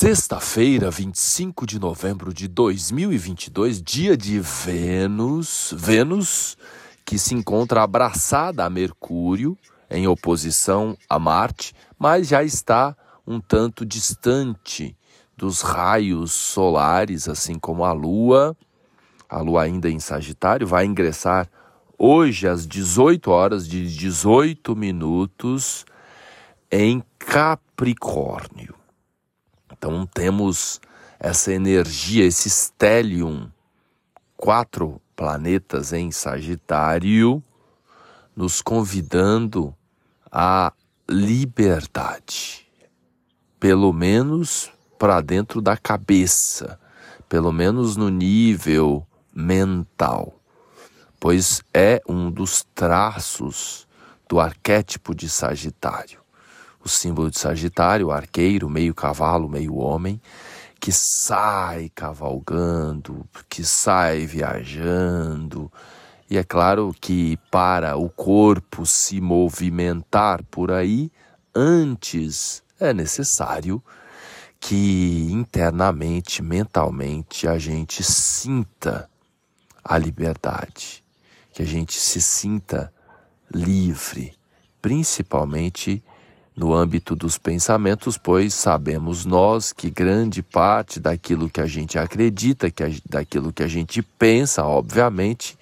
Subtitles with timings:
[0.00, 6.56] Sexta-feira, 25 de novembro de 2022, dia de Vênus, Vênus
[7.04, 9.58] que se encontra abraçada a Mercúrio
[9.90, 14.96] em oposição a Marte, mas já está um tanto distante
[15.36, 18.56] dos raios solares, assim como a Lua.
[19.28, 21.46] A Lua ainda em Sagitário vai ingressar
[21.98, 25.84] hoje às 18 horas de 18 minutos
[26.72, 28.79] em Capricórnio.
[29.80, 30.78] Então temos
[31.18, 33.50] essa energia, esse stellium,
[34.36, 37.42] quatro planetas em Sagitário,
[38.36, 39.74] nos convidando
[40.30, 40.70] à
[41.08, 42.70] liberdade,
[43.58, 46.78] pelo menos para dentro da cabeça,
[47.26, 50.38] pelo menos no nível mental,
[51.18, 53.88] pois é um dos traços
[54.28, 56.19] do arquétipo de Sagitário
[56.84, 60.20] o símbolo de Sagitário, arqueiro, meio cavalo, meio homem,
[60.80, 65.70] que sai cavalgando, que sai viajando.
[66.28, 71.12] E é claro que para o corpo se movimentar por aí,
[71.54, 73.82] antes é necessário
[74.58, 79.08] que internamente, mentalmente, a gente sinta
[79.82, 81.02] a liberdade,
[81.52, 82.92] que a gente se sinta
[83.52, 84.34] livre,
[84.80, 86.02] principalmente
[86.60, 92.70] no âmbito dos pensamentos, pois sabemos nós que grande parte daquilo que a gente acredita,
[92.70, 95.56] que a, daquilo que a gente pensa, obviamente,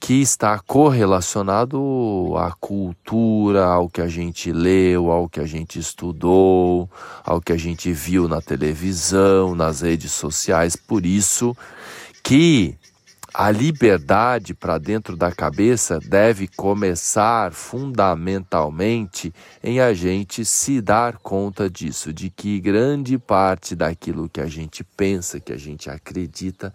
[0.00, 6.90] que está correlacionado à cultura, ao que a gente leu, ao que a gente estudou,
[7.24, 10.74] ao que a gente viu na televisão, nas redes sociais.
[10.74, 11.56] Por isso
[12.24, 12.74] que
[13.34, 21.70] a liberdade para dentro da cabeça deve começar fundamentalmente em a gente se dar conta
[21.70, 26.74] disso, de que grande parte daquilo que a gente pensa, que a gente acredita,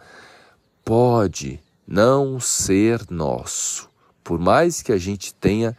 [0.84, 3.88] pode não ser nosso.
[4.24, 5.78] Por mais que a gente tenha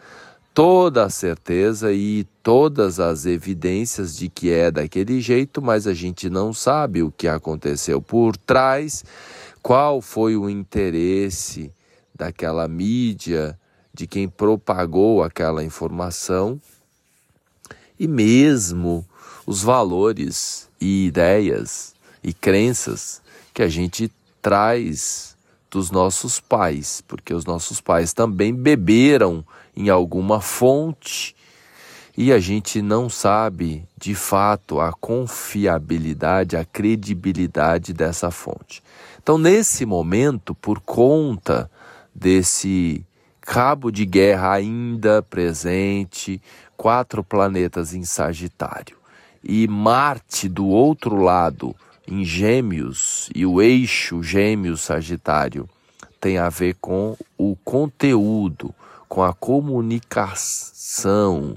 [0.54, 6.30] toda a certeza e todas as evidências de que é daquele jeito, mas a gente
[6.30, 9.04] não sabe o que aconteceu por trás
[9.68, 11.70] qual foi o interesse
[12.14, 13.60] daquela mídia,
[13.92, 16.58] de quem propagou aquela informação?
[18.00, 19.04] E mesmo
[19.46, 23.20] os valores e ideias e crenças
[23.52, 25.36] que a gente traz
[25.70, 29.44] dos nossos pais, porque os nossos pais também beberam
[29.76, 31.36] em alguma fonte
[32.20, 38.82] e a gente não sabe de fato a confiabilidade, a credibilidade dessa fonte.
[39.22, 41.70] Então, nesse momento, por conta
[42.12, 43.06] desse
[43.40, 46.42] cabo de guerra ainda presente,
[46.76, 48.96] quatro planetas em Sagitário
[49.40, 51.72] e Marte do outro lado
[52.04, 55.68] em Gêmeos e o eixo Gêmeos-Sagitário
[56.20, 58.74] tem a ver com o conteúdo,
[59.08, 61.56] com a comunicação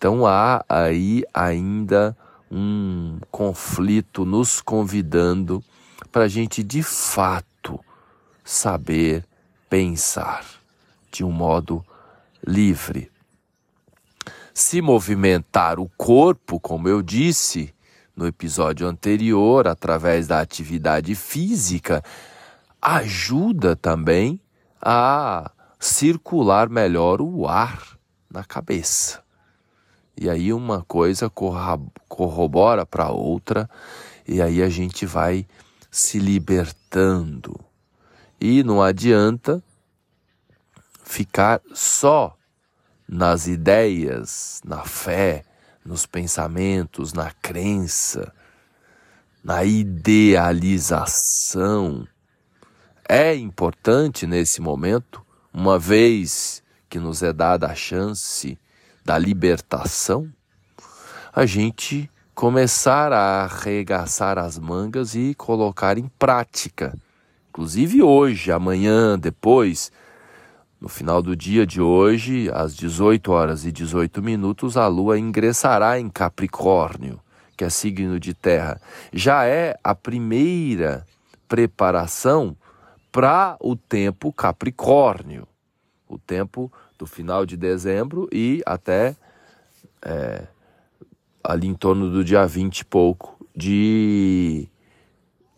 [0.00, 2.16] então há aí ainda
[2.50, 5.62] um conflito nos convidando
[6.10, 7.78] para a gente de fato
[8.42, 9.26] saber
[9.68, 10.42] pensar
[11.12, 11.84] de um modo
[12.42, 13.12] livre.
[14.54, 17.74] Se movimentar o corpo, como eu disse
[18.16, 22.02] no episódio anterior, através da atividade física,
[22.80, 24.40] ajuda também
[24.80, 27.98] a circular melhor o ar
[28.30, 29.22] na cabeça.
[30.20, 33.70] E aí uma coisa corrobora para outra,
[34.28, 35.46] e aí a gente vai
[35.90, 37.58] se libertando.
[38.38, 39.64] E não adianta
[41.02, 42.36] ficar só
[43.08, 45.42] nas ideias, na fé,
[45.82, 48.30] nos pensamentos, na crença,
[49.42, 52.06] na idealização.
[53.08, 58.58] É importante nesse momento, uma vez que nos é dada a chance
[59.10, 60.32] da libertação,
[61.32, 66.96] a gente começar a arregaçar as mangas e colocar em prática.
[67.48, 69.90] Inclusive hoje, amanhã, depois,
[70.80, 75.98] no final do dia de hoje, às 18 horas e 18 minutos, a Lua ingressará
[75.98, 77.18] em Capricórnio,
[77.56, 78.80] que é signo de terra.
[79.12, 81.04] Já é a primeira
[81.48, 82.56] preparação
[83.10, 85.48] para o tempo Capricórnio,
[86.08, 89.16] o tempo do final de dezembro e até
[90.02, 90.46] é,
[91.42, 94.68] ali em torno do dia 20 e pouco de,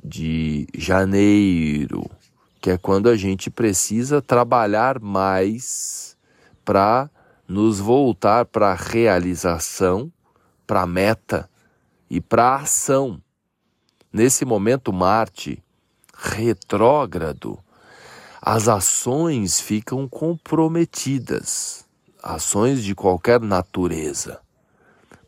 [0.02, 2.08] de janeiro,
[2.60, 6.16] que é quando a gente precisa trabalhar mais
[6.64, 7.10] para
[7.48, 10.12] nos voltar para a realização,
[10.64, 11.50] para a meta
[12.08, 13.20] e para a ação.
[14.12, 15.60] Nesse momento, Marte
[16.14, 17.58] retrógrado,
[18.44, 21.86] as ações ficam comprometidas,
[22.20, 24.40] ações de qualquer natureza.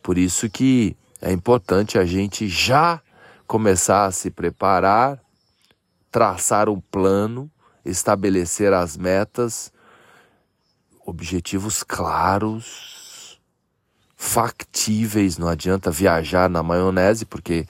[0.02, 3.00] Por isso que é importante a gente já
[3.46, 5.22] começar a se preparar,
[6.10, 7.48] traçar um plano,
[7.84, 9.72] estabelecer as metas,
[11.06, 13.40] objetivos claros,
[14.16, 15.38] factíveis.
[15.38, 17.64] Não adianta viajar na maionese, porque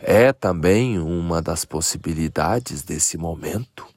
[0.00, 3.93] é também uma das possibilidades desse momento,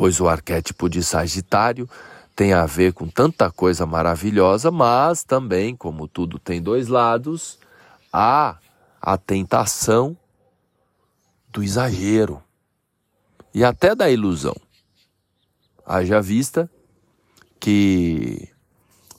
[0.00, 1.86] pois o arquétipo de Sagitário
[2.34, 7.58] tem a ver com tanta coisa maravilhosa, mas também, como tudo tem dois lados,
[8.10, 8.56] há
[8.98, 10.16] a tentação
[11.50, 12.42] do exagero
[13.52, 14.56] e até da ilusão.
[15.84, 16.70] Haja vista
[17.60, 18.48] que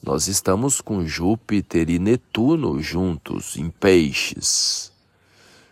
[0.01, 4.91] nós estamos com Júpiter e Netuno juntos em peixes,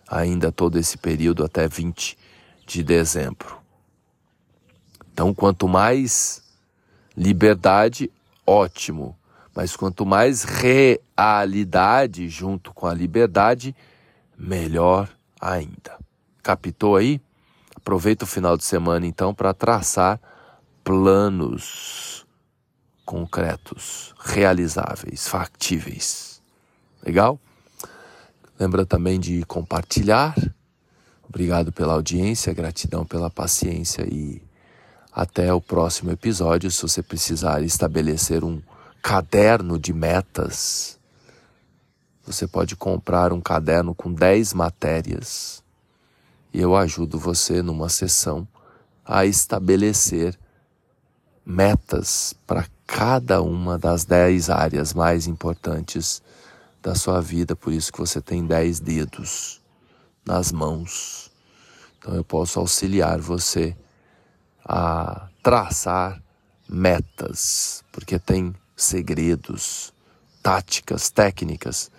[0.08, 2.16] ainda todo esse período até 20
[2.68, 3.59] de dezembro.
[5.20, 6.42] Então, quanto mais
[7.14, 8.10] liberdade,
[8.48, 9.20] ótimo,
[9.54, 13.76] mas quanto mais realidade junto com a liberdade,
[14.38, 16.00] melhor ainda.
[16.42, 17.20] Captou aí?
[17.76, 20.22] Aproveita o final de semana então para traçar
[20.86, 22.26] planos
[23.04, 26.42] concretos, realizáveis, factíveis.
[27.06, 27.38] Legal?
[28.58, 30.34] Lembra também de compartilhar.
[31.28, 34.48] Obrigado pela audiência, gratidão pela paciência e
[35.12, 36.70] até o próximo episódio.
[36.72, 38.62] Se você precisar estabelecer um
[39.02, 41.00] caderno de metas,
[42.26, 45.64] você pode comprar um caderno com 10 matérias
[46.54, 48.48] e eu ajudo você numa sessão
[49.06, 50.38] a estabelecer
[51.46, 56.22] metas para cada uma das 10 áreas mais importantes
[56.82, 59.62] da sua vida, por isso que você tem 10 dedos
[60.26, 61.32] nas mãos.
[61.98, 63.76] Então eu posso auxiliar você
[64.72, 66.22] a traçar
[66.70, 69.92] metas, porque tem segredos,
[70.44, 71.90] táticas, técnicas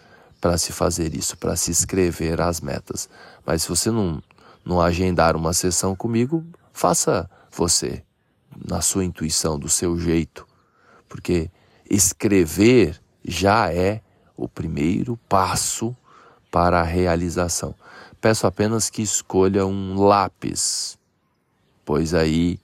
[0.40, 3.08] para se fazer isso, para se escrever as metas.
[3.44, 4.22] Mas se você não,
[4.64, 8.04] não agendar uma sessão comigo, faça você,
[8.64, 10.46] na sua intuição, do seu jeito,
[11.08, 11.50] porque
[11.90, 14.00] escrever já é
[14.36, 15.94] o primeiro passo
[16.52, 17.74] para a realização.
[18.20, 20.99] Peço apenas que escolha um lápis,
[21.90, 22.60] pois aí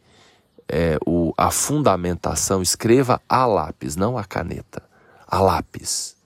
[0.69, 4.81] é, o, a fundamentação, escreva a lápis, não a caneta,
[5.27, 6.17] a lápis,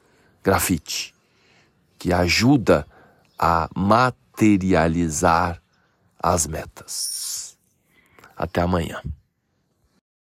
[0.44, 1.14] grafite
[1.99, 2.87] que ajuda
[3.38, 5.62] a materializar
[6.23, 7.56] as metas.
[8.37, 9.00] Até amanhã.